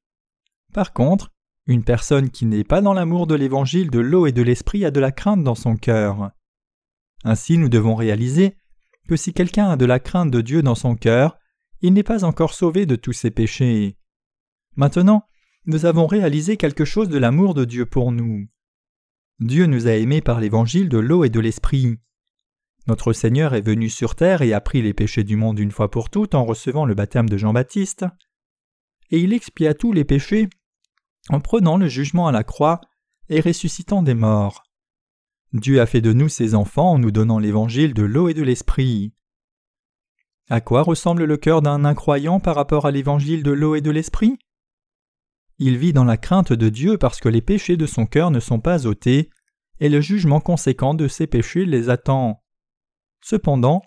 Par 0.73 0.93
contre, 0.93 1.31
une 1.65 1.83
personne 1.83 2.29
qui 2.29 2.45
n'est 2.45 2.63
pas 2.63 2.81
dans 2.81 2.93
l'amour 2.93 3.27
de 3.27 3.35
l'évangile 3.35 3.89
de 3.89 3.99
l'eau 3.99 4.27
et 4.27 4.31
de 4.31 4.41
l'esprit 4.41 4.85
a 4.85 4.91
de 4.91 4.99
la 4.99 5.11
crainte 5.11 5.43
dans 5.43 5.55
son 5.55 5.75
cœur. 5.75 6.31
Ainsi 7.23 7.57
nous 7.57 7.69
devons 7.69 7.95
réaliser 7.95 8.55
que 9.09 9.15
si 9.15 9.33
quelqu'un 9.33 9.69
a 9.69 9.77
de 9.77 9.85
la 9.85 9.99
crainte 9.99 10.31
de 10.31 10.41
Dieu 10.41 10.61
dans 10.61 10.75
son 10.75 10.95
cœur, 10.95 11.37
il 11.81 11.93
n'est 11.93 12.03
pas 12.03 12.23
encore 12.23 12.53
sauvé 12.53 12.85
de 12.85 12.95
tous 12.95 13.13
ses 13.13 13.31
péchés. 13.31 13.97
Maintenant, 14.75 15.26
nous 15.67 15.85
avons 15.85 16.07
réalisé 16.07 16.55
quelque 16.55 16.85
chose 16.85 17.09
de 17.09 17.17
l'amour 17.17 17.53
de 17.53 17.65
Dieu 17.65 17.85
pour 17.85 18.13
nous. 18.13 18.47
Dieu 19.39 19.65
nous 19.65 19.87
a 19.87 19.91
aimés 19.91 20.21
par 20.21 20.39
l'évangile 20.39 20.87
de 20.87 20.97
l'eau 20.97 21.25
et 21.25 21.29
de 21.29 21.41
l'esprit. 21.41 21.99
Notre 22.87 23.11
Seigneur 23.11 23.53
est 23.53 23.61
venu 23.61 23.89
sur 23.89 24.15
terre 24.15 24.41
et 24.41 24.53
a 24.53 24.61
pris 24.61 24.81
les 24.81 24.93
péchés 24.93 25.25
du 25.25 25.35
monde 25.35 25.59
une 25.59 25.71
fois 25.71 25.91
pour 25.91 26.09
toutes 26.09 26.35
en 26.35 26.45
recevant 26.45 26.85
le 26.85 26.95
baptême 26.95 27.27
de 27.27 27.35
Jean-Baptiste, 27.35 28.05
et 29.11 29.19
il 29.19 29.33
expia 29.33 29.73
tous 29.73 29.91
les 29.91 30.05
péchés 30.05 30.49
en 31.29 31.41
prenant 31.41 31.75
le 31.75 31.89
jugement 31.89 32.27
à 32.27 32.31
la 32.31 32.45
croix 32.45 32.79
et 33.27 33.41
ressuscitant 33.41 34.01
des 34.01 34.13
morts. 34.13 34.63
Dieu 35.51 35.81
a 35.81 35.85
fait 35.85 36.01
de 36.01 36.13
nous 36.13 36.29
ses 36.29 36.55
enfants 36.55 36.93
en 36.93 36.99
nous 36.99 37.11
donnant 37.11 37.39
l'évangile 37.39 37.93
de 37.93 38.03
l'eau 38.03 38.29
et 38.29 38.33
de 38.33 38.41
l'esprit. 38.41 39.13
À 40.49 40.61
quoi 40.61 40.81
ressemble 40.81 41.25
le 41.25 41.35
cœur 41.35 41.61
d'un 41.61 41.83
incroyant 41.83 42.39
par 42.39 42.55
rapport 42.55 42.85
à 42.85 42.91
l'évangile 42.91 43.43
de 43.43 43.51
l'eau 43.51 43.75
et 43.75 43.81
de 43.81 43.91
l'esprit? 43.91 44.39
Il 45.59 45.77
vit 45.77 45.93
dans 45.93 46.03
la 46.03 46.17
crainte 46.17 46.53
de 46.53 46.69
Dieu 46.69 46.97
parce 46.97 47.19
que 47.19 47.29
les 47.29 47.41
péchés 47.41 47.77
de 47.77 47.85
son 47.85 48.05
cœur 48.05 48.31
ne 48.31 48.39
sont 48.39 48.59
pas 48.59 48.85
ôtés, 48.85 49.29
et 49.79 49.89
le 49.89 50.01
jugement 50.01 50.39
conséquent 50.39 50.93
de 50.93 51.07
ses 51.07 51.27
péchés 51.27 51.65
les 51.65 51.89
attend. 51.89 52.43
Cependant, 53.21 53.81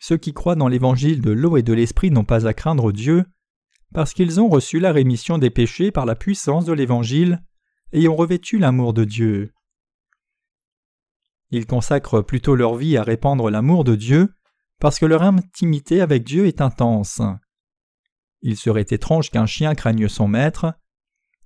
ceux 0.00 0.16
qui 0.16 0.32
croient 0.32 0.54
dans 0.54 0.68
l'évangile 0.68 1.20
de 1.20 1.30
l'eau 1.30 1.56
et 1.56 1.62
de 1.62 1.72
l'esprit 1.72 2.10
n'ont 2.10 2.24
pas 2.24 2.46
à 2.46 2.54
craindre 2.54 2.92
Dieu, 2.92 3.24
parce 3.92 4.14
qu'ils 4.14 4.40
ont 4.40 4.48
reçu 4.48 4.80
la 4.80 4.92
rémission 4.92 5.38
des 5.38 5.50
péchés 5.50 5.90
par 5.90 6.06
la 6.06 6.14
puissance 6.14 6.64
de 6.64 6.72
l'évangile 6.72 7.42
et 7.92 8.08
ont 8.08 8.16
revêtu 8.16 8.58
l'amour 8.58 8.94
de 8.94 9.04
Dieu. 9.04 9.52
Ils 11.50 11.66
consacrent 11.66 12.22
plutôt 12.22 12.54
leur 12.54 12.76
vie 12.76 12.96
à 12.96 13.02
répandre 13.02 13.50
l'amour 13.50 13.84
de 13.84 13.96
Dieu 13.96 14.32
parce 14.78 14.98
que 14.98 15.06
leur 15.06 15.22
intimité 15.22 16.00
avec 16.00 16.24
Dieu 16.24 16.46
est 16.46 16.60
intense. 16.60 17.20
Il 18.40 18.56
serait 18.56 18.86
étrange 18.88 19.30
qu'un 19.30 19.46
chien 19.46 19.74
craigne 19.74 20.08
son 20.08 20.28
maître. 20.28 20.72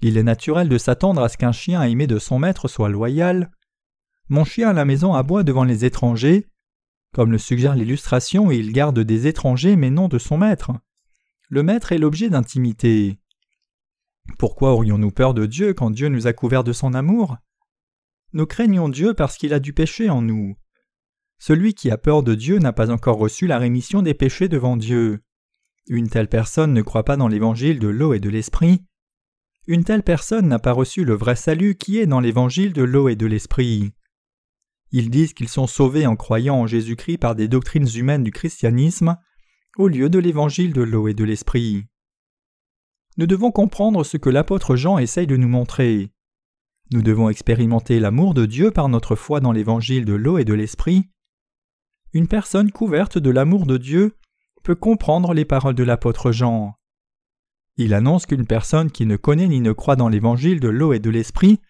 Il 0.06 0.18
est 0.18 0.22
naturel 0.22 0.68
de 0.68 0.76
s'attendre 0.76 1.22
à 1.22 1.30
ce 1.30 1.38
qu'un 1.38 1.50
chien 1.52 1.82
aimé 1.82 2.06
de 2.06 2.18
son 2.18 2.38
maître 2.38 2.68
soit 2.68 2.90
loyal. 2.90 3.50
Mon 4.28 4.44
chien 4.44 4.68
à 4.68 4.72
la 4.74 4.84
maison 4.84 5.14
aboie 5.14 5.44
devant 5.44 5.64
les 5.64 5.86
étrangers. 5.86 6.46
Comme 7.14 7.32
le 7.32 7.38
suggère 7.38 7.74
l'illustration, 7.74 8.50
il 8.50 8.74
garde 8.74 9.00
des 9.00 9.26
étrangers 9.28 9.76
mais 9.76 9.88
non 9.88 10.08
de 10.08 10.18
son 10.18 10.36
maître. 10.36 10.72
Le 11.48 11.62
maître 11.62 11.90
est 11.90 11.96
l'objet 11.96 12.28
d'intimité. 12.28 13.18
Pourquoi 14.38 14.74
aurions-nous 14.74 15.10
peur 15.10 15.32
de 15.32 15.46
Dieu 15.46 15.72
quand 15.72 15.90
Dieu 15.90 16.10
nous 16.10 16.26
a 16.26 16.34
couverts 16.34 16.64
de 16.64 16.74
son 16.74 16.92
amour? 16.92 17.38
Nous 18.34 18.44
craignons 18.44 18.90
Dieu 18.90 19.14
parce 19.14 19.38
qu'il 19.38 19.54
a 19.54 19.58
du 19.58 19.72
péché 19.72 20.10
en 20.10 20.20
nous. 20.20 20.54
Celui 21.38 21.72
qui 21.72 21.90
a 21.90 21.96
peur 21.96 22.22
de 22.22 22.34
Dieu 22.34 22.58
n'a 22.58 22.74
pas 22.74 22.90
encore 22.90 23.16
reçu 23.16 23.46
la 23.46 23.56
rémission 23.56 24.02
des 24.02 24.12
péchés 24.12 24.48
devant 24.50 24.76
Dieu. 24.76 25.22
Une 25.86 26.10
telle 26.10 26.28
personne 26.28 26.74
ne 26.74 26.82
croit 26.82 27.06
pas 27.06 27.16
dans 27.16 27.28
l'évangile 27.28 27.78
de 27.78 27.88
l'eau 27.88 28.12
et 28.12 28.20
de 28.20 28.28
l'esprit. 28.28 28.84
Une 29.66 29.84
telle 29.84 30.02
personne 30.02 30.48
n'a 30.48 30.58
pas 30.58 30.72
reçu 30.72 31.04
le 31.04 31.14
vrai 31.14 31.36
salut 31.36 31.74
qui 31.74 31.98
est 31.98 32.06
dans 32.06 32.20
l'évangile 32.20 32.74
de 32.74 32.82
l'eau 32.82 33.08
et 33.08 33.16
de 33.16 33.26
l'esprit. 33.26 33.92
Ils 34.92 35.08
disent 35.08 35.32
qu'ils 35.32 35.48
sont 35.48 35.66
sauvés 35.66 36.06
en 36.06 36.16
croyant 36.16 36.56
en 36.56 36.66
Jésus-Christ 36.66 37.18
par 37.18 37.34
des 37.34 37.48
doctrines 37.48 37.88
humaines 37.96 38.24
du 38.24 38.30
christianisme, 38.30 39.16
au 39.78 39.88
lieu 39.88 40.10
de 40.10 40.18
l'évangile 40.18 40.72
de 40.74 40.82
l'eau 40.82 41.08
et 41.08 41.14
de 41.14 41.24
l'esprit. 41.24 41.86
Nous 43.16 43.26
devons 43.26 43.50
comprendre 43.50 44.04
ce 44.04 44.18
que 44.18 44.28
l'apôtre 44.28 44.76
Jean 44.76 44.98
essaye 44.98 45.26
de 45.26 45.36
nous 45.36 45.48
montrer. 45.48 46.12
Nous 46.92 47.02
devons 47.02 47.30
expérimenter 47.30 48.00
l'amour 48.00 48.34
de 48.34 48.44
Dieu 48.44 48.70
par 48.70 48.90
notre 48.90 49.16
foi 49.16 49.40
dans 49.40 49.52
l'évangile 49.52 50.04
de 50.04 50.12
l'eau 50.12 50.36
et 50.36 50.44
de 50.44 50.54
l'esprit. 50.54 51.08
Une 52.12 52.28
personne 52.28 52.70
couverte 52.70 53.16
de 53.16 53.30
l'amour 53.30 53.66
de 53.66 53.78
Dieu 53.78 54.16
peut 54.62 54.74
comprendre 54.74 55.32
les 55.32 55.44
paroles 55.44 55.74
de 55.74 55.84
l'apôtre 55.84 56.32
Jean. 56.32 56.76
Il 57.76 57.94
annonce 57.94 58.26
qu'une 58.26 58.46
personne 58.46 58.90
qui 58.90 59.04
ne 59.04 59.16
connaît 59.16 59.48
ni 59.48 59.60
ne 59.60 59.72
croit 59.72 59.96
dans 59.96 60.08
l'évangile 60.08 60.60
de 60.60 60.68
l'eau 60.68 60.92
et 60.92 61.00
de 61.00 61.10
l'esprit 61.10 61.60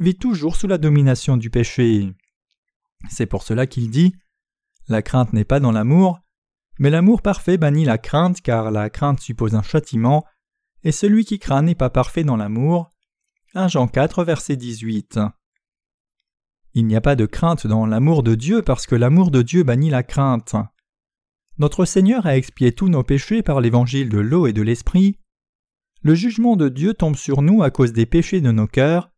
vit 0.00 0.16
toujours 0.16 0.56
sous 0.56 0.66
la 0.66 0.78
domination 0.78 1.36
du 1.36 1.50
péché. 1.50 2.12
C'est 3.08 3.26
pour 3.26 3.42
cela 3.42 3.66
qu'il 3.66 3.90
dit 3.90 4.14
La 4.88 5.02
crainte 5.02 5.32
n'est 5.32 5.44
pas 5.44 5.60
dans 5.60 5.72
l'amour, 5.72 6.20
mais 6.78 6.90
l'amour 6.90 7.22
parfait 7.22 7.56
bannit 7.56 7.84
la 7.84 7.98
crainte, 7.98 8.40
car 8.40 8.70
la 8.70 8.90
crainte 8.90 9.20
suppose 9.20 9.54
un 9.54 9.62
châtiment, 9.62 10.24
et 10.82 10.92
celui 10.92 11.24
qui 11.24 11.38
craint 11.38 11.62
n'est 11.62 11.74
pas 11.74 11.90
parfait 11.90 12.24
dans 12.24 12.36
l'amour. 12.36 12.90
1 13.54 13.68
Jean 13.68 13.86
4, 13.86 14.24
verset 14.24 14.56
18. 14.56 15.20
Il 16.74 16.86
n'y 16.86 16.96
a 16.96 17.00
pas 17.00 17.14
de 17.14 17.26
crainte 17.26 17.68
dans 17.68 17.86
l'amour 17.86 18.24
de 18.24 18.34
Dieu 18.34 18.62
parce 18.62 18.86
que 18.86 18.96
l'amour 18.96 19.30
de 19.30 19.42
Dieu 19.42 19.62
bannit 19.62 19.90
la 19.90 20.02
crainte. 20.02 20.56
Notre 21.58 21.84
Seigneur 21.84 22.26
a 22.26 22.36
expié 22.36 22.72
tous 22.72 22.88
nos 22.88 23.04
péchés 23.04 23.44
par 23.44 23.60
l'évangile 23.60 24.08
de 24.08 24.18
l'eau 24.18 24.48
et 24.48 24.52
de 24.52 24.62
l'esprit. 24.62 25.20
Le 26.04 26.14
jugement 26.14 26.54
de 26.56 26.68
Dieu 26.68 26.92
tombe 26.92 27.16
sur 27.16 27.40
nous 27.40 27.62
à 27.62 27.70
cause 27.70 27.94
des 27.94 28.04
péchés 28.04 28.42
de 28.42 28.52
nos 28.52 28.66
cœurs, 28.66 29.10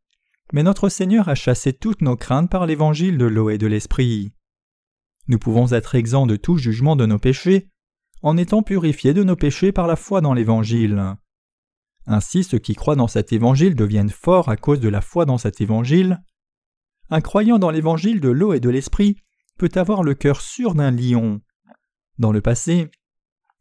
mais 0.52 0.62
notre 0.62 0.88
Seigneur 0.88 1.28
a 1.28 1.34
chassé 1.34 1.72
toutes 1.72 2.00
nos 2.00 2.14
craintes 2.14 2.48
par 2.48 2.64
l'évangile 2.64 3.18
de 3.18 3.24
l'eau 3.24 3.50
et 3.50 3.58
de 3.58 3.66
l'esprit. 3.66 4.32
Nous 5.26 5.40
pouvons 5.40 5.72
être 5.72 5.96
exempts 5.96 6.28
de 6.28 6.36
tout 6.36 6.58
jugement 6.58 6.94
de 6.94 7.04
nos 7.04 7.18
péchés 7.18 7.68
en 8.22 8.36
étant 8.36 8.62
purifiés 8.62 9.14
de 9.14 9.24
nos 9.24 9.34
péchés 9.34 9.72
par 9.72 9.88
la 9.88 9.96
foi 9.96 10.20
dans 10.20 10.32
l'Évangile. 10.32 11.16
Ainsi 12.06 12.44
ceux 12.44 12.58
qui 12.58 12.76
croient 12.76 12.94
dans 12.94 13.08
cet 13.08 13.32
Évangile 13.32 13.74
deviennent 13.74 14.08
forts 14.08 14.48
à 14.48 14.56
cause 14.56 14.78
de 14.78 14.88
la 14.88 15.00
foi 15.00 15.24
dans 15.24 15.38
cet 15.38 15.60
Évangile. 15.60 16.22
Un 17.10 17.20
croyant 17.20 17.58
dans 17.58 17.70
l'Évangile 17.70 18.20
de 18.20 18.28
l'eau 18.28 18.52
et 18.52 18.60
de 18.60 18.70
l'Esprit 18.70 19.16
peut 19.58 19.72
avoir 19.74 20.04
le 20.04 20.14
cœur 20.14 20.40
sûr 20.40 20.76
d'un 20.76 20.92
lion. 20.92 21.40
Dans 22.18 22.30
le 22.30 22.40
passé, 22.40 22.92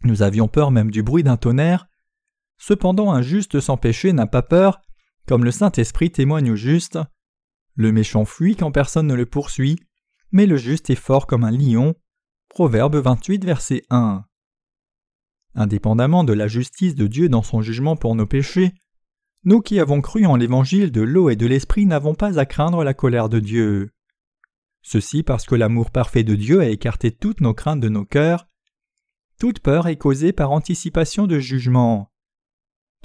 nous 0.03 0.22
avions 0.22 0.48
peur 0.48 0.70
même 0.70 0.91
du 0.91 1.01
bruit 1.01 1.24
d'un 1.24 1.38
tonnerre. 1.38 1.88
Cependant 2.58 3.12
un 3.12 3.22
juste 3.22 3.60
sans 3.60 3.78
péché 3.78 4.14
n'a 4.14 4.28
pas 4.28 4.42
peur, 4.42 4.82
comme 5.26 5.44
le 5.44 5.52
Saint-Esprit 5.52 6.12
témoigne 6.12 6.52
au 6.52 6.56
juste. 6.56 7.00
Le 7.76 7.92
méchant 7.92 8.26
fuit 8.26 8.56
quand 8.56 8.72
personne 8.72 9.08
ne 9.08 9.16
le 9.16 9.26
poursuit, 9.26 9.78
mais 10.32 10.46
le 10.46 10.58
juste 10.58 10.90
est 10.90 10.96
fort 10.96 11.28
comme 11.28 11.44
un 11.44 11.52
lion. 11.52 11.96
Proverbe 12.50 12.96
28, 12.96 13.44
verset 13.44 13.84
1. 13.90 14.24
Indépendamment 15.56 16.24
de 16.24 16.34
la 16.34 16.48
justice 16.48 16.96
de 16.96 17.08
Dieu 17.08 17.30
dans 17.30 17.44
son 17.44 17.62
jugement 17.62 17.96
pour 17.96 18.16
nos 18.16 18.26
péchés, 18.26 18.74
nous 19.46 19.62
qui 19.62 19.80
avons 19.80 20.02
cru 20.02 20.26
en 20.26 20.36
l'évangile 20.36 20.92
de 20.92 21.02
l'eau 21.02 21.30
et 21.30 21.36
de 21.36 21.46
l'esprit 21.46 21.86
n'avons 21.86 22.16
pas 22.16 22.40
à 22.40 22.46
craindre 22.48 22.84
la 22.84 22.96
colère 22.96 23.30
de 23.30 23.40
Dieu. 23.40 23.92
Ceci 24.82 25.22
parce 25.22 25.46
que 25.46 25.54
l'amour 25.54 25.92
parfait 25.92 26.24
de 26.24 26.34
Dieu 26.34 26.62
a 26.62 26.68
écarté 26.68 27.12
toutes 27.12 27.42
nos 27.42 27.54
craintes 27.54 27.80
de 27.80 27.90
nos 27.90 28.06
cœurs. 28.06 28.48
Toute 29.40 29.60
peur 29.60 29.88
est 29.88 29.98
causée 29.98 30.34
par 30.34 30.52
anticipation 30.52 31.28
de 31.28 31.38
jugement. 31.38 32.12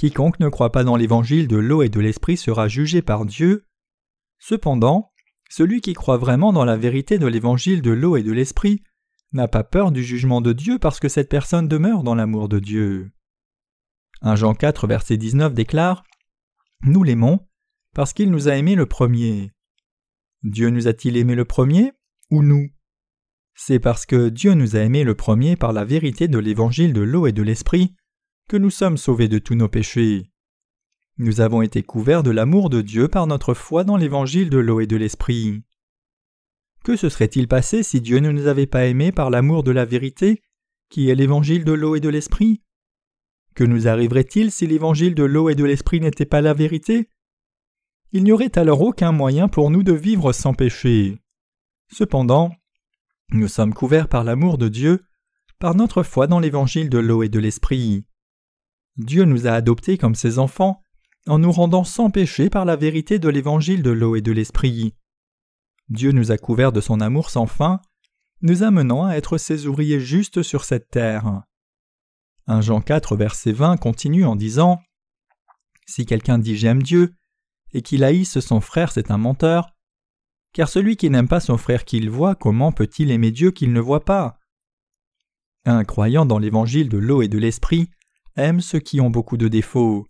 Quiconque 0.00 0.40
ne 0.40 0.48
croit 0.48 0.72
pas 0.72 0.82
dans 0.82 0.96
l'évangile 0.96 1.46
de 1.46 1.58
l'eau 1.58 1.82
et 1.82 1.90
de 1.90 2.00
l'esprit 2.00 2.38
sera 2.38 2.68
jugé 2.68 3.02
par 3.02 3.26
Dieu. 3.26 3.66
Cependant, 4.38 5.12
celui 5.50 5.82
qui 5.82 5.92
croit 5.92 6.16
vraiment 6.16 6.54
dans 6.54 6.64
la 6.64 6.78
vérité 6.78 7.18
de 7.18 7.26
l'évangile 7.26 7.82
de 7.82 7.90
l'eau 7.90 8.16
et 8.16 8.22
de 8.22 8.32
l'esprit 8.32 8.82
n'a 9.32 9.46
pas 9.46 9.62
peur 9.62 9.92
du 9.92 10.02
jugement 10.02 10.40
de 10.40 10.54
Dieu 10.54 10.78
parce 10.78 11.00
que 11.00 11.10
cette 11.10 11.28
personne 11.28 11.68
demeure 11.68 12.02
dans 12.02 12.14
l'amour 12.14 12.48
de 12.48 12.58
Dieu. 12.58 13.12
1 14.22 14.36
Jean 14.36 14.54
4 14.54 14.86
verset 14.86 15.18
19 15.18 15.52
déclare 15.52 16.02
Nous 16.82 17.02
l'aimons 17.02 17.46
parce 17.94 18.14
qu'il 18.14 18.30
nous 18.30 18.48
a 18.48 18.56
aimés 18.56 18.76
le 18.76 18.86
premier. 18.86 19.52
Dieu 20.44 20.70
nous 20.70 20.88
a-t-il 20.88 21.18
aimés 21.18 21.34
le 21.34 21.44
premier 21.44 21.92
ou 22.30 22.42
nous? 22.42 22.70
C'est 23.54 23.80
parce 23.80 24.06
que 24.06 24.30
Dieu 24.30 24.54
nous 24.54 24.76
a 24.76 24.78
aimés 24.78 25.04
le 25.04 25.14
premier 25.14 25.56
par 25.56 25.74
la 25.74 25.84
vérité 25.84 26.26
de 26.26 26.38
l'évangile 26.38 26.94
de 26.94 27.02
l'eau 27.02 27.26
et 27.26 27.32
de 27.32 27.42
l'esprit 27.42 27.94
nous 28.56 28.70
sommes 28.70 28.96
sauvés 28.96 29.28
de 29.28 29.38
tous 29.38 29.54
nos 29.54 29.68
péchés. 29.68 30.30
Nous 31.18 31.40
avons 31.40 31.62
été 31.62 31.82
couverts 31.82 32.22
de 32.22 32.30
l'amour 32.30 32.70
de 32.70 32.80
Dieu 32.80 33.08
par 33.08 33.26
notre 33.26 33.54
foi 33.54 33.84
dans 33.84 33.96
l'évangile 33.96 34.50
de 34.50 34.58
l'eau 34.58 34.80
et 34.80 34.86
de 34.86 34.96
l'esprit. 34.96 35.62
Que 36.82 36.96
se 36.96 37.08
serait-il 37.08 37.46
passé 37.46 37.82
si 37.82 38.00
Dieu 38.00 38.20
ne 38.20 38.30
nous 38.30 38.46
avait 38.46 38.66
pas 38.66 38.86
aimés 38.86 39.12
par 39.12 39.30
l'amour 39.30 39.62
de 39.62 39.70
la 39.70 39.84
vérité, 39.84 40.42
qui 40.88 41.10
est 41.10 41.14
l'évangile 41.14 41.64
de 41.64 41.72
l'eau 41.72 41.94
et 41.94 42.00
de 42.00 42.08
l'esprit? 42.08 42.62
Que 43.54 43.64
nous 43.64 43.86
arriverait-il 43.86 44.50
si 44.50 44.66
l'évangile 44.66 45.14
de 45.14 45.24
l'eau 45.24 45.50
et 45.50 45.54
de 45.54 45.64
l'esprit 45.64 46.00
n'était 46.00 46.24
pas 46.24 46.40
la 46.40 46.54
vérité? 46.54 47.10
Il 48.12 48.24
n'y 48.24 48.32
aurait 48.32 48.58
alors 48.58 48.80
aucun 48.80 49.12
moyen 49.12 49.48
pour 49.48 49.70
nous 49.70 49.82
de 49.82 49.92
vivre 49.92 50.32
sans 50.32 50.54
péché. 50.54 51.18
Cependant, 51.92 52.50
nous 53.30 53.48
sommes 53.48 53.74
couverts 53.74 54.08
par 54.08 54.24
l'amour 54.24 54.56
de 54.56 54.68
Dieu, 54.68 55.04
par 55.58 55.74
notre 55.74 56.02
foi 56.02 56.26
dans 56.26 56.40
l'évangile 56.40 56.88
de 56.88 56.98
l'eau 56.98 57.22
et 57.22 57.28
de 57.28 57.38
l'esprit. 57.38 58.06
Dieu 58.96 59.24
nous 59.24 59.46
a 59.46 59.52
adoptés 59.52 59.98
comme 59.98 60.14
ses 60.14 60.38
enfants, 60.38 60.84
en 61.26 61.38
nous 61.38 61.52
rendant 61.52 61.84
sans 61.84 62.10
péché 62.10 62.50
par 62.50 62.64
la 62.64 62.76
vérité 62.76 63.18
de 63.18 63.28
l'évangile 63.28 63.82
de 63.82 63.90
l'eau 63.90 64.16
et 64.16 64.22
de 64.22 64.32
l'esprit. 64.32 64.94
Dieu 65.88 66.12
nous 66.12 66.30
a 66.30 66.38
couverts 66.38 66.72
de 66.72 66.80
son 66.80 67.00
amour 67.00 67.30
sans 67.30 67.46
fin, 67.46 67.80
nous 68.42 68.62
amenant 68.62 69.04
à 69.04 69.14
être 69.14 69.38
ses 69.38 69.66
ouvriers 69.66 70.00
justes 70.00 70.42
sur 70.42 70.64
cette 70.64 70.88
terre. 70.88 71.42
1 72.46 72.60
Jean 72.62 72.80
4 72.80 73.16
verset 73.16 73.52
20 73.52 73.76
continue 73.76 74.24
en 74.24 74.36
disant 74.36 74.80
Si 75.86 76.06
quelqu'un 76.06 76.38
dit 76.38 76.56
j'aime 76.56 76.82
Dieu, 76.82 77.14
et 77.72 77.82
qu'il 77.82 78.02
haïsse 78.02 78.40
son 78.40 78.60
frère, 78.60 78.92
c'est 78.92 79.10
un 79.10 79.18
menteur, 79.18 79.70
car 80.52 80.68
celui 80.68 80.96
qui 80.96 81.10
n'aime 81.10 81.28
pas 81.28 81.40
son 81.40 81.56
frère 81.56 81.84
qu'il 81.84 82.10
voit, 82.10 82.34
comment 82.34 82.72
peut-il 82.72 83.10
aimer 83.10 83.30
Dieu 83.30 83.52
qu'il 83.52 83.72
ne 83.72 83.80
voit 83.80 84.04
pas? 84.04 84.38
Un 85.64 85.84
croyant 85.84 86.26
dans 86.26 86.38
l'évangile 86.38 86.88
de 86.88 86.98
l'eau 86.98 87.22
et 87.22 87.28
de 87.28 87.38
l'esprit 87.38 87.90
aime 88.40 88.60
ceux 88.60 88.80
qui 88.80 89.00
ont 89.00 89.10
beaucoup 89.10 89.36
de 89.36 89.48
défauts. 89.48 90.06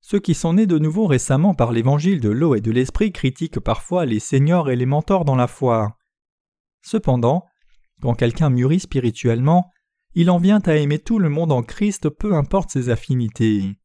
Ceux 0.00 0.20
qui 0.20 0.34
sont 0.34 0.54
nés 0.54 0.66
de 0.66 0.78
nouveau 0.78 1.06
récemment 1.06 1.54
par 1.54 1.72
l'évangile 1.72 2.20
de 2.20 2.28
l'eau 2.28 2.54
et 2.54 2.60
de 2.60 2.70
l'esprit 2.70 3.12
critiquent 3.12 3.60
parfois 3.60 4.04
les 4.04 4.20
seigneurs 4.20 4.70
et 4.70 4.76
les 4.76 4.86
mentors 4.86 5.24
dans 5.24 5.36
la 5.36 5.46
foi. 5.46 5.96
Cependant, 6.82 7.46
quand 8.02 8.14
quelqu'un 8.14 8.50
mûrit 8.50 8.80
spirituellement, 8.80 9.70
il 10.14 10.30
en 10.30 10.38
vient 10.38 10.60
à 10.66 10.76
aimer 10.76 10.98
tout 10.98 11.18
le 11.18 11.28
monde 11.28 11.52
en 11.52 11.62
Christ 11.62 12.08
peu 12.08 12.34
importe 12.34 12.70
ses 12.70 12.90
affinités. 12.90 13.78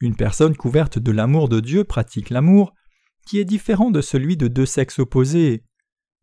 Une 0.00 0.14
personne 0.14 0.56
couverte 0.56 0.98
de 0.98 1.10
l'amour 1.10 1.48
de 1.48 1.60
Dieu 1.60 1.84
pratique 1.84 2.30
l'amour, 2.30 2.72
qui 3.26 3.40
est 3.40 3.44
différent 3.44 3.90
de 3.90 4.00
celui 4.00 4.36
de 4.36 4.46
deux 4.46 4.66
sexes 4.66 5.00
opposés. 5.00 5.64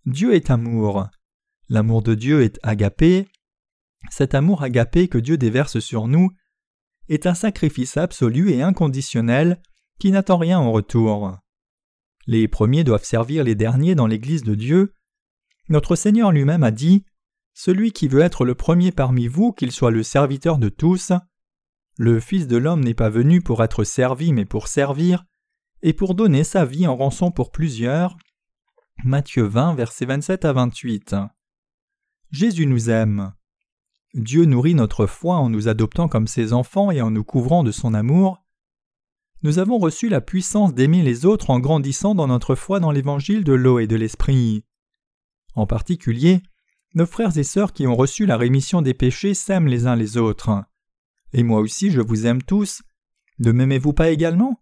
Dieu 0.06 0.34
est 0.34 0.50
amour. 0.50 1.08
L'amour 1.68 2.04
de 2.04 2.16
Dieu 2.16 2.42
est 2.42 2.60
agapé. 2.64 3.28
Cet 4.10 4.34
amour 4.36 4.64
agapé 4.64 5.08
que 5.08 5.18
Dieu 5.18 5.38
déverse 5.38 5.80
sur 5.80 6.08
nous 6.08 6.30
est 7.14 7.28
un 7.28 7.34
sacrifice 7.34 7.98
absolu 7.98 8.52
et 8.52 8.62
inconditionnel 8.62 9.62
qui 10.00 10.12
n'attend 10.12 10.38
rien 10.38 10.60
en 10.60 10.72
retour. 10.72 11.38
Les 12.26 12.48
premiers 12.48 12.84
doivent 12.84 13.04
servir 13.04 13.44
les 13.44 13.56
derniers 13.56 13.96
dans 13.96 14.08
l'Église 14.08 14.44
de 14.44 14.56
Dieu. 14.56 14.94
Notre 15.70 15.96
Seigneur 15.96 16.32
lui-même 16.32 16.64
a 16.64 16.72
dit 16.72 17.06
Celui 17.54 17.92
qui 17.92 18.08
veut 18.08 18.22
être 18.22 18.46
le 18.46 18.56
premier 18.56 18.92
parmi 18.92 19.28
vous, 19.28 19.52
qu'il 19.52 19.72
soit 19.72 19.92
le 19.92 20.04
serviteur 20.04 20.58
de 20.58 20.70
tous. 20.70 21.12
Le 21.98 22.20
Fils 22.20 22.48
de 22.48 22.58
l'homme 22.58 22.84
n'est 22.84 22.94
pas 22.94 23.10
venu 23.10 23.42
pour 23.42 23.64
être 23.64 23.84
servi, 23.84 24.34
mais 24.34 24.46
pour 24.46 24.68
servir, 24.68 25.26
et 25.82 25.94
pour 25.94 26.16
donner 26.16 26.44
sa 26.44 26.66
vie 26.66 26.88
en 26.88 26.96
rançon 26.96 27.32
pour 27.32 27.52
plusieurs. 27.52 28.18
Matthieu 29.04 29.44
20, 29.44 29.76
versets 29.76 30.06
27 30.06 30.46
à 30.46 30.54
28. 30.54 31.16
Jésus 32.32 32.66
nous 32.66 32.90
aime. 32.90 33.34
Dieu 34.14 34.46
nourrit 34.46 34.76
notre 34.76 35.06
foi 35.06 35.38
en 35.38 35.50
nous 35.50 35.68
adoptant 35.68 36.08
comme 36.08 36.28
ses 36.28 36.54
enfants 36.54 36.92
et 36.92 37.02
en 37.02 37.12
nous 37.12 37.24
couvrant 37.24 37.64
de 37.64 37.72
son 37.72 37.94
amour 37.94 38.44
nous 39.44 39.60
avons 39.60 39.78
reçu 39.78 40.08
la 40.08 40.22
puissance 40.22 40.74
d'aimer 40.74 41.04
les 41.04 41.26
autres 41.26 41.50
en 41.50 41.60
grandissant 41.60 42.16
dans 42.16 42.28
notre 42.28 42.56
foi 42.56 42.80
dans 42.80 42.92
l'évangile 42.92 43.44
de 43.44 43.52
l'eau 43.52 43.78
et 43.80 43.88
de 43.88 43.98
l'esprit. 43.98 44.64
En 45.54 45.68
particulier, 45.68 46.42
nos 46.96 47.06
frères 47.06 47.38
et 47.38 47.44
sœurs 47.44 47.74
qui 47.74 47.86
ont 47.86 47.96
reçu 47.96 48.26
la 48.26 48.38
rémission 48.38 48.82
des 48.82 48.94
péchés 48.94 49.34
s'aiment 49.34 49.68
les 49.68 49.86
uns 49.86 49.98
les 49.98 50.16
autres. 50.16 50.64
Et 51.34 51.44
moi 51.44 51.60
aussi 51.60 51.92
je 51.92 52.00
vous 52.00 52.26
aime 52.26 52.42
tous. 52.42 52.84
Ne 53.40 53.52
m'aimez-vous 53.52 53.92
pas 53.92 54.12
également? 54.12 54.62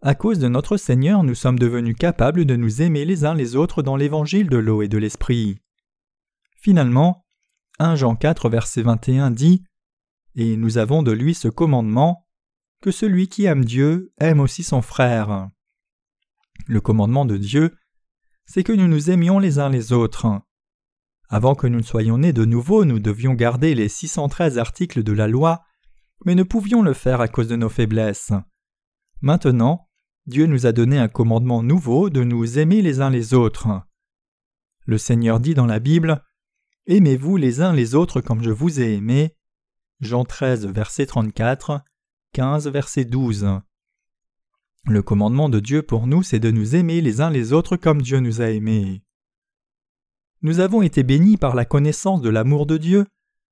À 0.00 0.14
cause 0.14 0.38
de 0.38 0.48
notre 0.48 0.78
Seigneur, 0.78 1.22
nous 1.22 1.34
sommes 1.34 1.58
devenus 1.58 1.96
capables 1.96 2.46
de 2.46 2.56
nous 2.56 2.80
aimer 2.80 3.04
les 3.04 3.26
uns 3.26 3.34
les 3.34 3.56
autres 3.56 3.82
dans 3.82 3.96
l'évangile 3.96 4.48
de 4.48 4.56
l'eau 4.56 4.80
et 4.80 4.88
de 4.88 4.98
l'esprit. 4.98 5.58
Finalement, 6.56 7.26
1 7.78 7.96
Jean 7.96 8.16
4 8.16 8.48
verset 8.48 8.82
21 8.82 9.30
dit 9.30 9.64
Et 10.34 10.56
nous 10.56 10.78
avons 10.78 11.02
de 11.02 11.12
lui 11.12 11.34
ce 11.34 11.48
commandement 11.48 12.26
que 12.80 12.90
celui 12.90 13.28
qui 13.28 13.44
aime 13.44 13.64
Dieu 13.64 14.12
aime 14.18 14.40
aussi 14.40 14.62
son 14.62 14.82
frère. 14.82 15.48
Le 16.66 16.80
commandement 16.80 17.24
de 17.24 17.36
Dieu, 17.36 17.76
c'est 18.44 18.64
que 18.64 18.72
nous 18.72 18.88
nous 18.88 19.10
aimions 19.10 19.38
les 19.38 19.58
uns 19.58 19.68
les 19.68 19.92
autres. 19.92 20.26
Avant 21.28 21.54
que 21.54 21.66
nous 21.66 21.78
ne 21.78 21.84
soyons 21.84 22.18
nés 22.18 22.32
de 22.32 22.44
nouveau, 22.44 22.84
nous 22.84 22.98
devions 22.98 23.34
garder 23.34 23.74
les 23.74 23.88
613 23.88 24.58
articles 24.58 25.02
de 25.02 25.12
la 25.12 25.28
loi, 25.28 25.64
mais 26.26 26.34
ne 26.34 26.42
pouvions 26.42 26.82
le 26.82 26.92
faire 26.92 27.20
à 27.20 27.28
cause 27.28 27.48
de 27.48 27.56
nos 27.56 27.70
faiblesses. 27.70 28.32
Maintenant, 29.22 29.88
Dieu 30.26 30.46
nous 30.46 30.66
a 30.66 30.72
donné 30.72 30.98
un 30.98 31.08
commandement 31.08 31.62
nouveau 31.62 32.10
de 32.10 32.22
nous 32.22 32.58
aimer 32.58 32.82
les 32.82 33.00
uns 33.00 33.10
les 33.10 33.32
autres. 33.32 33.68
Le 34.84 34.98
Seigneur 34.98 35.40
dit 35.40 35.54
dans 35.54 35.66
la 35.66 35.78
Bible 35.78 36.22
Aimez-vous 36.88 37.36
les 37.36 37.60
uns 37.60 37.72
les 37.72 37.94
autres 37.94 38.20
comme 38.20 38.42
je 38.42 38.50
vous 38.50 38.80
ai 38.80 38.94
aimé? 38.94 39.36
Jean 40.00 40.24
13, 40.24 40.66
verset 40.66 41.06
34. 41.06 41.80
15, 42.32 42.66
verset 42.68 43.04
12. 43.04 43.60
Le 44.86 45.02
commandement 45.02 45.48
de 45.48 45.60
Dieu 45.60 45.82
pour 45.82 46.08
nous, 46.08 46.24
c'est 46.24 46.40
de 46.40 46.50
nous 46.50 46.74
aimer 46.74 47.00
les 47.00 47.20
uns 47.20 47.30
les 47.30 47.52
autres 47.52 47.76
comme 47.76 48.02
Dieu 48.02 48.18
nous 48.18 48.40
a 48.40 48.50
aimés. 48.50 49.04
Nous 50.40 50.58
avons 50.58 50.82
été 50.82 51.04
bénis 51.04 51.36
par 51.36 51.54
la 51.54 51.64
connaissance 51.64 52.20
de 52.20 52.30
l'amour 52.30 52.66
de 52.66 52.78
Dieu, 52.78 53.06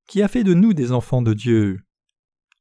qui 0.09 0.23
a 0.23 0.29
fait 0.29 0.43
de 0.43 0.55
nous 0.55 0.75
des 0.75 0.91
enfants 0.91 1.23
de 1.23 1.33
Dieu. 1.33 1.79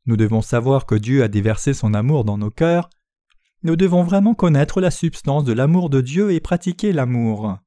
Nous 0.05 0.17
devons 0.17 0.43
savoir 0.43 0.85
que 0.85 0.93
Dieu 0.93 1.23
a 1.23 1.27
déversé 1.27 1.73
son 1.73 1.95
amour 1.95 2.25
dans 2.25 2.37
nos 2.37 2.51
cœurs. 2.51 2.91
Nous 3.63 3.75
devons 3.75 4.03
vraiment 4.03 4.35
connaître 4.35 4.81
la 4.81 4.91
substance 4.91 5.45
de 5.45 5.53
l'amour 5.53 5.89
de 5.89 6.01
Dieu 6.01 6.31
et 6.31 6.39
pratiquer 6.39 6.93
l'amour. 6.93 7.57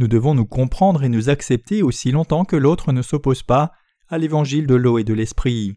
Nous 0.00 0.08
devons 0.08 0.34
nous 0.34 0.46
comprendre 0.46 1.04
et 1.04 1.08
nous 1.08 1.28
accepter 1.28 1.84
aussi 1.84 2.10
longtemps 2.10 2.44
que 2.44 2.56
l'autre 2.56 2.92
ne 2.92 3.02
s'oppose 3.02 3.44
pas 3.44 3.70
à 4.08 4.18
l'évangile 4.18 4.66
de 4.66 4.74
l'eau 4.74 4.98
et 4.98 5.04
de 5.04 5.14
l'esprit 5.14 5.76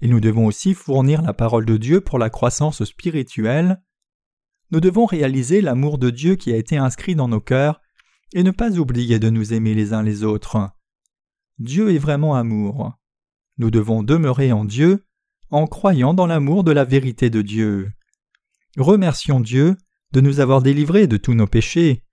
et 0.00 0.08
nous 0.08 0.20
devons 0.20 0.46
aussi 0.46 0.74
fournir 0.74 1.22
la 1.22 1.32
parole 1.32 1.64
de 1.64 1.76
Dieu 1.76 2.00
pour 2.00 2.18
la 2.18 2.30
croissance 2.30 2.84
spirituelle. 2.84 3.82
Nous 4.70 4.80
devons 4.80 5.06
réaliser 5.06 5.60
l'amour 5.60 5.98
de 5.98 6.10
Dieu 6.10 6.36
qui 6.36 6.52
a 6.52 6.56
été 6.56 6.76
inscrit 6.76 7.14
dans 7.14 7.28
nos 7.28 7.40
cœurs 7.40 7.80
et 8.34 8.42
ne 8.42 8.50
pas 8.50 8.78
oublier 8.78 9.18
de 9.18 9.30
nous 9.30 9.54
aimer 9.54 9.74
les 9.74 9.92
uns 9.92 10.02
les 10.02 10.22
autres. 10.22 10.70
Dieu 11.58 11.92
est 11.94 11.98
vraiment 11.98 12.34
amour. 12.34 12.92
Nous 13.56 13.70
devons 13.70 14.02
demeurer 14.02 14.52
en 14.52 14.64
Dieu 14.64 15.04
en 15.50 15.66
croyant 15.66 16.14
dans 16.14 16.26
l'amour 16.26 16.62
de 16.62 16.72
la 16.72 16.84
vérité 16.84 17.30
de 17.30 17.42
Dieu. 17.42 17.90
Remercions 18.76 19.40
Dieu 19.40 19.76
de 20.12 20.20
nous 20.20 20.40
avoir 20.40 20.62
délivrés 20.62 21.06
de 21.06 21.16
tous 21.16 21.34
nos 21.34 21.46
péchés 21.46 22.04